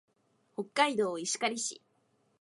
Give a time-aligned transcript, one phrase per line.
[0.55, 1.79] 北海道石狩市